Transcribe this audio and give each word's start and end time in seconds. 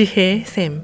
지혜의 0.00 0.38
샘. 0.46 0.80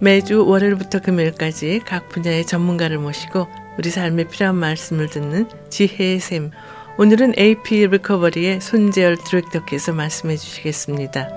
매주 0.00 0.48
월요일부터 0.48 1.02
금요일까지 1.02 1.80
각 1.80 2.08
분야의 2.08 2.44
전문가를 2.44 2.96
모시고 2.96 3.48
우리 3.78 3.90
삶에 3.90 4.28
필요한 4.28 4.54
말씀을 4.54 5.08
듣는 5.08 5.46
지혜의 5.68 6.20
샘. 6.20 6.52
오늘은 6.98 7.34
AP 7.38 7.86
리커버리의 7.86 8.62
손재열 8.62 9.16
디렉터께서 9.16 9.92
말씀해 9.92 10.36
주시겠습니다. 10.36 11.28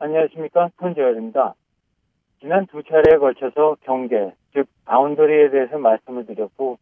안녕하십니까. 0.00 0.70
손재열입니다. 0.80 1.54
지난 2.40 2.66
두 2.66 2.82
차례에 2.82 3.18
걸쳐서 3.18 3.76
경계, 3.84 4.32
즉 4.56 4.66
boundary에 4.86 5.50
대해서 5.50 5.76
말씀을 5.76 6.24
드렸고 6.24 6.78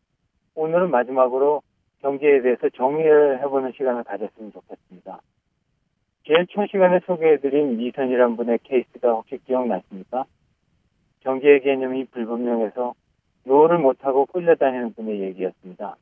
오늘은 0.54 0.92
마지막으로 0.92 1.62
경계에 2.02 2.40
대해서 2.42 2.68
정리를 2.68 3.40
해보는 3.40 3.72
시간을 3.72 4.04
가졌으면 4.04 4.52
좋겠습니다. 4.52 5.20
제일 6.24 6.46
첫 6.52 6.68
시간에 6.70 7.00
소개해드린 7.04 7.76
미선이란 7.76 8.36
분의 8.36 8.60
케이스가 8.62 9.10
혹시 9.14 9.38
기억나십니까? 9.44 10.24
경계의 11.20 11.62
개념이 11.62 12.04
불분명해서 12.12 12.94
no를 13.42 13.78
못하고 13.78 14.26
끌려다니는 14.26 14.94
분의 14.94 15.20
얘기였습니다. 15.22 15.96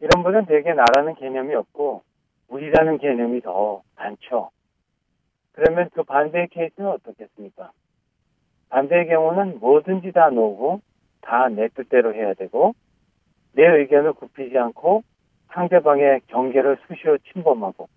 이런 0.00 0.22
분은 0.22 0.46
대개 0.46 0.72
나라는 0.72 1.16
개념이 1.16 1.54
없고 1.54 2.02
우리라는 2.48 2.96
개념이 2.96 3.42
더 3.42 3.82
많죠. 3.96 4.50
그러면 5.52 5.90
그 5.92 6.02
반대의 6.02 6.48
케이스는 6.48 6.88
어떻겠습니까? 6.88 7.72
반대의 8.70 9.08
경우는 9.08 9.58
뭐든지 9.60 10.12
다 10.12 10.30
놓고 10.30 10.80
다 11.20 11.48
내 11.48 11.68
뜻대로 11.68 12.14
해야 12.14 12.34
되고 12.34 12.74
내 13.52 13.66
의견을 13.66 14.14
굽히지 14.14 14.56
않고 14.56 15.02
상대방의 15.52 16.22
경계를 16.28 16.78
수시로 16.86 17.18
침범하고 17.18 17.88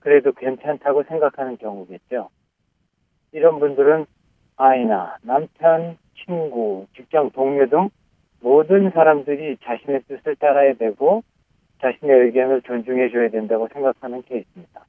그래도 0.00 0.32
괜찮다고 0.32 1.04
생각하는 1.04 1.58
경우겠죠. 1.58 2.28
이런 3.32 3.58
분들은 3.60 4.06
아이나 4.56 5.16
남편, 5.22 5.98
친구, 6.24 6.86
직장 6.96 7.30
동료 7.30 7.68
등 7.68 7.90
모든 8.40 8.90
사람들이 8.90 9.58
자신의 9.62 10.02
뜻을 10.02 10.36
따라야 10.36 10.74
되고 10.74 11.22
자신의 11.80 12.20
의견을 12.26 12.62
존중해 12.62 13.10
줘야 13.10 13.28
된다고 13.28 13.68
생각하는 13.72 14.22
케이스입니다. 14.22 14.86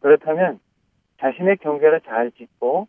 그렇다면 0.00 0.60
자신의 1.18 1.56
경계를 1.58 2.00
잘 2.02 2.30
짓고 2.32 2.86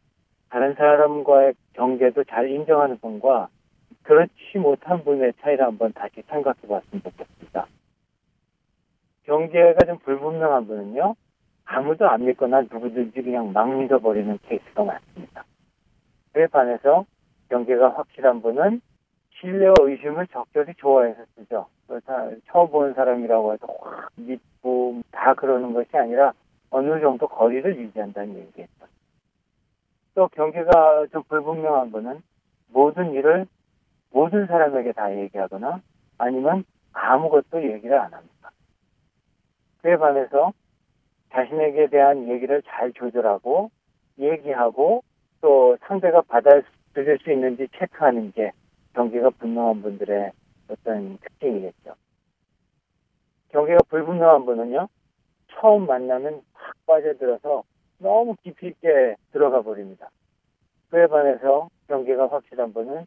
다른 0.52 0.74
사람과의 0.74 1.54
경계도 1.74 2.26
잘 2.26 2.50
인정하는 2.50 2.98
분과 3.00 3.48
그렇지 4.04 4.58
못한 4.60 5.02
분의 5.06 5.34
차이를 5.40 5.64
한번 5.66 5.94
다시 5.94 6.22
생각해 6.28 6.60
봤으면 6.68 7.02
좋겠습니다. 7.04 7.68
경계가 9.24 9.86
좀 9.86 9.98
불분명한 10.00 10.68
분은요, 10.68 11.16
아무도 11.64 12.10
안 12.10 12.26
믿거나 12.26 12.64
누구든지 12.64 13.22
그냥 13.22 13.54
막 13.54 13.74
믿어버리는 13.74 14.40
케이스가 14.44 14.84
많습니다. 14.84 15.46
그에 16.34 16.48
반해서 16.48 17.06
경계가 17.50 17.92
확실한 17.92 18.42
분은 18.42 18.82
신뢰와 19.40 19.74
의심을 19.80 20.28
적절히 20.28 20.74
좋아해서 20.76 21.24
쓰죠. 21.36 21.68
그렇다 21.88 22.30
처음 22.48 22.70
보는 22.72 22.94
사람이라고 22.94 23.54
해서 23.54 23.68
확 23.80 24.10
믿고 24.18 25.02
다 25.12 25.34
그러는 25.34 25.74
것이 25.74 25.96
아니라 25.96 26.34
어느 26.72 27.00
정도 27.00 27.26
거리를 27.28 27.78
유지한다는 27.78 28.36
얘기겠죠. 28.36 28.81
또 30.14 30.28
경계가 30.30 31.08
좀 31.12 31.24
불분명한 31.24 31.92
분은 31.92 32.22
모든 32.70 33.14
일을 33.14 33.48
모든 34.12 34.46
사람에게 34.46 34.92
다 34.92 35.16
얘기하거나 35.16 35.82
아니면 36.18 36.66
아무것도 36.94 37.64
얘기를 37.64 37.98
안 38.00 38.14
합니다. 38.14 38.52
그에 39.82 39.98
반해서 39.98 40.54
자신에게 41.32 41.88
대한 41.88 42.28
얘기를 42.28 42.62
잘 42.64 42.92
조절하고 42.94 43.72
얘기하고 44.20 45.04
또 45.40 45.78
상대가 45.88 46.22
받아들일 46.22 47.18
수 47.24 47.32
있는지 47.32 47.68
체크하는 47.78 48.32
게 48.34 48.52
경계가 48.94 49.32
분명한 49.32 49.82
분들의 49.82 50.32
어떤 50.70 51.18
특징이겠죠. 51.18 51.96
경계가 53.50 53.80
불분명한 53.90 54.46
분은요, 54.46 54.88
처음 55.50 55.86
만나면 55.86 56.42
확 56.54 56.76
빠져들어서 56.86 57.64
너무 58.02 58.36
깊이 58.44 58.68
있게 58.68 59.16
들어가 59.32 59.62
버립니다. 59.62 60.10
그에 60.90 61.08
반해서 61.08 61.70
경계가 61.88 62.28
확실한 62.28 62.74
분은 62.74 63.06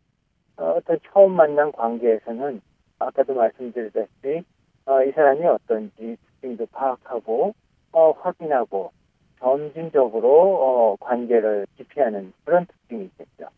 어, 0.56 0.65
어떤 0.77 0.99
처음 1.12 1.32
만난 1.32 1.72
관계에서는 1.72 2.60
아까도 2.99 3.34
말씀드렸다시피 3.34 4.44
어, 4.87 5.03
이 5.03 5.10
사람이 5.12 5.44
어떤지 5.47 6.16
특징도 6.25 6.66
파악하고 6.66 7.54
어, 7.93 8.10
확인하고 8.12 8.93
점진적으로 9.41 10.31
어, 10.31 10.97
관계를 11.00 11.66
기피하는 11.77 12.33
그런 12.44 12.66
특징이 12.66 13.04
있겠죠. 13.04 13.49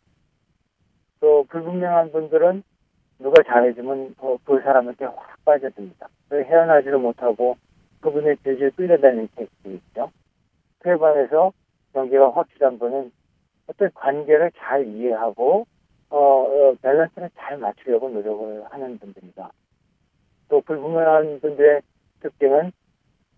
또 1.20 1.44
불분명한 1.48 2.12
분들은 2.12 2.62
누가 3.18 3.42
잘해주면 3.42 4.14
그, 4.20 4.36
그 4.44 4.60
사람한테 4.62 5.04
확 5.04 5.44
빠져듭니다. 5.44 6.08
헤어나지를 6.32 6.98
못하고 6.98 7.56
그분의 8.00 8.36
질질 8.38 8.72
끌려다니는 8.72 9.28
케이스 9.36 9.50
있죠. 9.64 10.10
그에 10.86 10.96
반해서 10.98 11.52
경계가 11.94 12.30
확실한 12.30 12.78
분은 12.78 13.10
어떤 13.66 13.90
관계를 13.92 14.52
잘 14.56 14.86
이해하고 14.86 15.66
어, 16.10 16.16
어, 16.16 16.76
밸런스를 16.80 17.28
잘 17.34 17.58
맞추려고 17.58 18.08
노력을 18.08 18.64
하는 18.70 18.96
분들입니다. 19.00 19.50
또 20.48 20.60
불분명한 20.60 21.40
분들의 21.40 21.82
특징은 22.20 22.70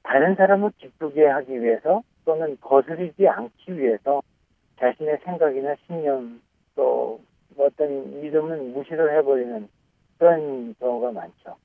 다른 0.02 0.34
사람을 0.34 0.72
기쁘게 0.76 1.24
하기 1.24 1.62
위해서 1.62 2.02
또는 2.26 2.58
거스르지 2.60 3.26
않기 3.26 3.78
위해서 3.78 4.20
자신의 4.78 5.20
생각이나 5.24 5.74
신념 5.86 6.42
또 6.74 7.18
어떤 7.56 8.20
믿음은 8.20 8.74
무시를 8.74 9.16
해버리는 9.16 9.66
그런 10.18 10.74
경우가 10.74 11.12
많죠. 11.12 11.56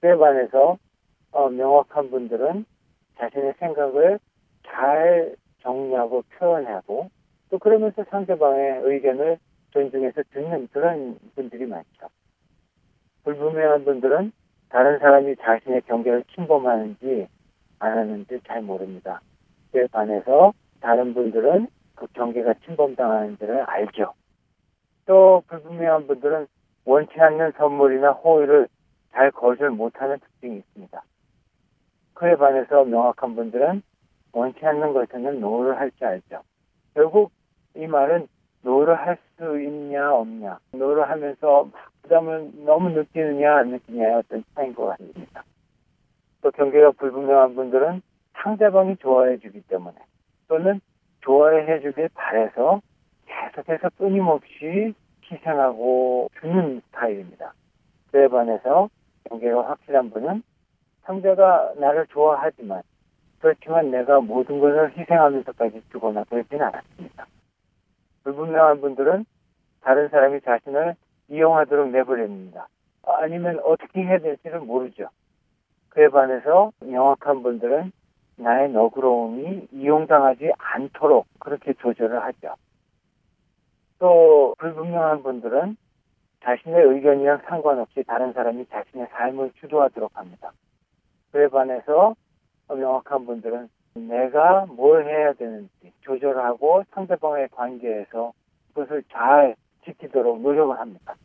그에 0.00 0.14
반해서 0.14 0.78
어, 1.32 1.48
명확한 1.48 2.08
분들은 2.08 2.64
자신의 3.18 3.54
생각을 3.58 4.20
잘 4.70 5.34
정리하고 5.60 6.22
표현하고 6.38 7.10
또 7.50 7.58
그러면서 7.58 8.04
상대방의 8.04 8.80
의견을 8.84 9.38
존중해서 9.70 10.22
듣는 10.30 10.68
그런 10.72 11.18
분들이 11.34 11.66
많죠. 11.66 12.08
불분명한 13.24 13.84
분들은 13.84 14.32
다른 14.68 14.98
사람이 14.98 15.36
자신의 15.36 15.82
경계를 15.82 16.24
침범하는지 16.34 17.28
안 17.78 17.98
하는지 17.98 18.40
잘 18.46 18.62
모릅니다. 18.62 19.20
그에 19.72 19.86
반해서 19.88 20.52
다른 20.80 21.14
분들은 21.14 21.68
그 21.94 22.06
경계가 22.12 22.54
침범당하는지를 22.64 23.62
알죠. 23.62 24.14
또 25.06 25.42
불분명한 25.48 26.06
분들은 26.06 26.46
원치 26.84 27.20
않는 27.20 27.52
선물이나 27.52 28.12
호의를 28.12 28.68
잘 29.12 29.30
거절 29.30 29.70
못하는 29.70 30.18
특징이 30.18 30.58
있습니다. 30.58 31.02
그에 32.14 32.36
반해서 32.36 32.84
명확한 32.84 33.34
분들은 33.34 33.82
원치 34.32 34.64
않는 34.64 34.92
것에는 34.92 35.40
no를 35.40 35.78
할 35.78 35.90
줄 35.92 36.06
알죠. 36.06 36.42
결국 36.94 37.30
이 37.74 37.86
말은 37.86 38.28
no를 38.62 38.94
할 38.96 39.18
수 39.38 39.60
있냐 39.60 40.12
없냐, 40.12 40.58
no를 40.72 41.08
하면서 41.08 41.70
부담을 42.02 42.50
너무 42.64 42.90
느끼느냐 42.90 43.58
안 43.58 43.70
느끼냐의 43.70 44.14
어떤 44.14 44.42
차이인 44.54 44.74
것 44.74 44.86
같습니다. 44.86 45.44
또 46.42 46.50
경계가 46.50 46.90
불분명한 46.92 47.54
분들은 47.54 48.02
상대방이 48.34 48.96
좋아해 48.96 49.38
주기 49.38 49.60
때문에 49.62 49.96
또는 50.48 50.80
좋아해 51.20 51.80
주길 51.80 52.08
바래서 52.14 52.80
계속해서 53.26 53.90
끊임없이 53.96 54.94
희생하고 55.30 56.30
주는 56.40 56.80
스타일입니다. 56.86 57.52
그에 58.10 58.26
반해서 58.28 58.88
경계가 59.28 59.68
확실한 59.70 60.10
분은 60.10 60.42
상대가 61.04 61.72
나를 61.76 62.06
좋아하지만 62.08 62.82
그렇지만 63.40 63.90
내가 63.90 64.20
모든 64.20 64.60
것을 64.60 64.96
희생하면서까지 64.96 65.82
주거나 65.90 66.24
그러지는 66.24 66.66
않았습니다. 66.66 67.26
불분명한 68.24 68.80
분들은 68.80 69.24
다른 69.80 70.08
사람이 70.08 70.40
자신을 70.40 70.94
이용하도록 71.28 71.90
내버립니다. 71.90 72.68
아니면 73.04 73.60
어떻게 73.64 74.02
해야 74.02 74.18
될지를 74.18 74.60
모르죠. 74.60 75.08
그에 75.90 76.08
반해서 76.08 76.72
명확한 76.80 77.42
분들은 77.42 77.92
나의 78.36 78.70
너그러움이 78.70 79.68
이용당하지 79.72 80.52
않도록 80.58 81.26
그렇게 81.40 81.72
조절을 81.74 82.22
하죠. 82.22 82.54
또 83.98 84.54
불분명한 84.58 85.22
분들은 85.22 85.76
자신의 86.44 86.82
의견이랑 86.82 87.42
상관없이 87.46 88.04
다른 88.04 88.32
사람이 88.32 88.66
자신의 88.66 89.08
삶을 89.10 89.52
주도하도록 89.60 90.16
합니다. 90.16 90.52
그에 91.32 91.48
반해서 91.48 92.14
명확한 92.74 93.26
분들은 93.26 93.68
내가 93.94 94.66
뭘 94.66 95.06
해야 95.06 95.32
되는지 95.32 95.92
조절하고 96.02 96.84
상대방의 96.90 97.48
관계에서 97.50 98.32
그것을 98.68 99.02
잘 99.10 99.56
지키도록 99.84 100.40
노력을 100.40 100.78
합니다. 100.78 101.16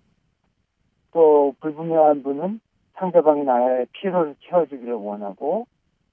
또 1.12 1.54
불분명한 1.60 2.24
분은 2.24 2.60
상대방이 2.94 3.44
나의 3.44 3.88
피로를 3.92 4.36
채워주기를 4.42 4.94
원하고 4.94 5.68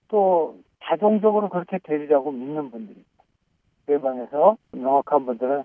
또 0.08 0.56
자동적으로 0.82 1.48
그렇게 1.48 1.78
되리라고 1.78 2.32
믿는 2.32 2.70
분들이 2.70 3.00
있고 3.00 4.00
반해서 4.00 4.56
명확한 4.72 5.26
분들은 5.26 5.64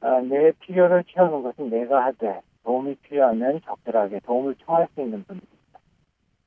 아, 0.00 0.20
내 0.20 0.52
필요를 0.52 1.04
채우는 1.04 1.42
것은 1.42 1.70
내가 1.70 2.04
하되 2.06 2.40
도움이 2.64 2.96
필요하면 2.96 3.60
적절하게 3.62 4.20
도움을 4.20 4.56
청할 4.56 4.88
수 4.94 5.00
있는 5.00 5.24
분들입니다. 5.24 5.78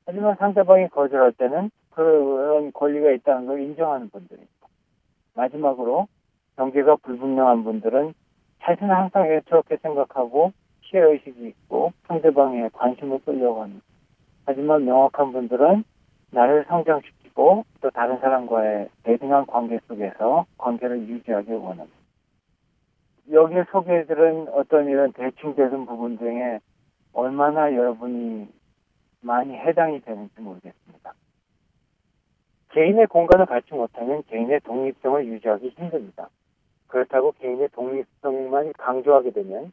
하지만 0.06 0.36
상대방이 0.36 0.88
거절할 0.88 1.32
때는 1.32 1.70
그런 1.96 2.72
권리가 2.72 3.10
있다는 3.12 3.46
걸 3.46 3.60
인정하는 3.60 4.10
있고 4.34 4.68
마지막으로 5.34 6.06
경계가 6.56 6.96
불분명한 6.96 7.64
분들은 7.64 8.12
자신은 8.62 8.94
항상 8.94 9.26
애처롭게 9.26 9.78
생각하고 9.78 10.52
피해의식이 10.82 11.46
있고 11.48 11.92
상대방의 12.06 12.70
관심을 12.74 13.20
끌려고 13.24 13.62
합니다. 13.62 13.84
하지만 14.44 14.84
명확한 14.84 15.32
분들은 15.32 15.84
나를 16.32 16.66
성장시키고 16.68 17.64
또 17.80 17.90
다른 17.90 18.18
사람과의 18.18 18.88
대등한 19.02 19.46
관계 19.46 19.78
속에서 19.88 20.44
관계를 20.58 21.08
유지하기 21.08 21.50
원합니다. 21.50 21.96
여기에 23.32 23.64
소개해드린 23.72 24.48
어떤 24.52 24.88
이런 24.88 25.12
대칭되는 25.12 25.86
부분 25.86 26.18
중에 26.18 26.60
얼마나 27.12 27.74
여러분이 27.74 28.48
많이 29.22 29.54
해당이 29.54 30.02
되는지 30.02 30.40
모르겠습니다. 30.40 30.85
개인의 32.76 33.06
공간을 33.06 33.46
갖지 33.46 33.72
못하면 33.72 34.22
개인의 34.28 34.60
독립성을 34.60 35.26
유지하기 35.26 35.70
힘듭니다. 35.78 36.28
그렇다고 36.88 37.32
개인의 37.40 37.70
독립성만 37.70 38.74
강조하게 38.74 39.30
되면 39.30 39.72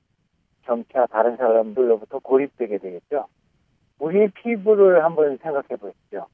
점차 0.63 1.05
다른 1.07 1.35
사람들로부터 1.35 2.19
고립되게 2.19 2.77
되겠죠. 2.77 3.27
우리의 3.99 4.29
피부를 4.29 5.03
한번 5.03 5.35
생각해 5.35 5.75
보십시오. 5.75 6.27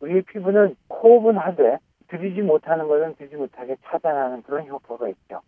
우리의 0.00 0.22
피부는 0.22 0.76
호흡은 0.88 1.36
하되 1.36 1.76
들이지 2.08 2.40
못하는 2.40 2.88
것은 2.88 3.16
들이지 3.16 3.36
못하게 3.36 3.76
차단하는 3.84 4.44
그런 4.44 4.66
효과가 4.66 5.10
있죠. 5.10 5.42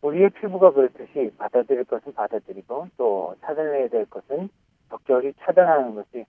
우리의 0.00 0.30
피부가 0.30 0.72
그렇듯이 0.72 1.32
받아들일 1.36 1.84
것은 1.84 2.14
받아들이고 2.14 2.88
또 2.96 3.34
차단해야 3.42 3.88
될 3.88 4.06
것은 4.06 4.48
적절히 4.88 5.34
차단하는 5.40 5.94
것이 5.94 6.24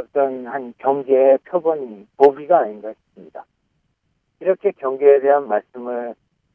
어떤 0.00 0.46
한 0.46 0.74
경계의 0.78 1.38
표본이 1.44 2.06
보기가 2.16 2.60
아닌가 2.60 2.92
싶습니다. 2.92 3.44
이렇게 4.40 4.72
경계에 4.72 5.20
대한 5.20 5.48
말씀을 5.48 6.14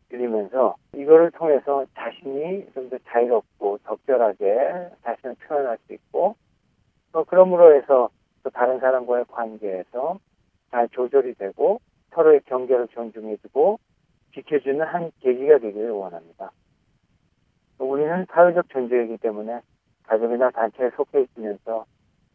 드리면서 0.10 0.76
이거를 0.94 1.32
통해서 1.32 1.86
자신이 1.96 2.66
좀 2.74 2.90
더 2.90 2.98
자유롭고 3.08 3.80
적절하게 3.80 4.90
자신을 5.04 5.36
표현할 5.48 5.78
수 5.86 5.94
있고 5.94 6.36
또 7.12 7.24
그러므로 7.24 7.76
해서 7.76 8.10
또 8.44 8.50
다른 8.50 8.80
사람과의 8.80 9.26
관계에서 9.30 10.20
잘 10.72 10.88
조절이 10.90 11.34
되고 11.36 11.80
서로의 12.12 12.42
경계를 12.46 12.88
존중해주고 12.90 13.80
지켜주는 14.34 14.82
한 14.86 15.12
계기가 15.22 15.58
되기를 15.60 15.92
원합니다. 15.92 16.52
우리는 17.80 18.26
사회적 18.30 18.70
존재이기 18.70 19.18
때문에 19.18 19.62
가족이나 20.04 20.52
단체에 20.52 20.92
속해 20.96 21.22
있으면서 21.22 21.86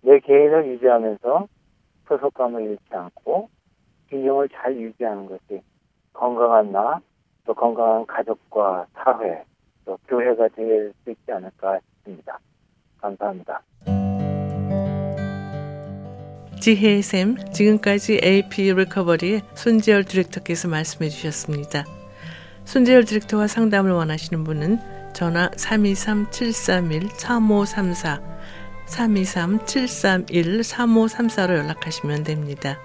내 0.03 0.19
개인을 0.21 0.67
유지하면서 0.69 1.49
소속감을 2.09 2.63
잃지 2.63 2.83
않고 2.91 3.49
균형을 4.09 4.49
잘 4.49 4.75
유지하는 4.77 5.27
것이 5.27 5.61
건강한 6.13 6.73
나, 6.73 7.01
또 7.45 7.55
건강한 7.55 8.05
가족과 8.07 8.87
사회, 8.95 9.45
또 9.85 9.97
교회가 10.09 10.49
될 10.49 10.93
수 11.05 11.11
있지 11.11 11.33
않을까 11.33 11.79
싶습니다. 11.81 12.39
감사합니다. 13.01 13.63
지혜의 16.61 17.03
샘, 17.03 17.37
지금까지 17.53 18.21
AP 18.23 18.73
리커버리의 18.75 19.41
손재열 19.55 20.05
디렉터께서 20.05 20.69
말씀해 20.69 21.09
주셨습니다. 21.09 21.85
손재열 22.65 23.05
디렉터와 23.05 23.47
상담을 23.47 23.93
원하시는 23.93 24.45
분은 24.45 24.79
전화 25.15 25.49
323-731-3534, 25.51 28.21
323-731-3534로 28.91 31.57
연락하시면 31.57 32.25
됩니다. 32.25 32.79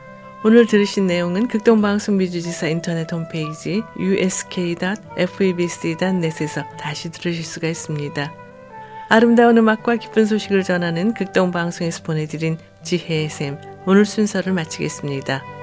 오늘 0.43 0.67
들으신 0.67 1.07
내용은 1.07 1.47
극동방송 1.47 2.17
미주지사 2.17 2.67
인터넷 2.67 3.11
홈페이지 3.11 3.81
usk.febc.net에서 3.97 6.63
다시 6.77 7.11
들으실 7.11 7.43
수가 7.43 7.67
있습니다. 7.67 8.31
아름다운 9.09 9.57
음악과 9.57 9.95
기쁜 9.95 10.25
소식을 10.25 10.63
전하는 10.63 11.13
극동방송에서 11.13 12.03
보내드린 12.03 12.57
지혜의 12.83 13.29
샘 13.29 13.57
오늘 13.87 14.05
순서를 14.05 14.53
마치겠습니다. 14.53 15.54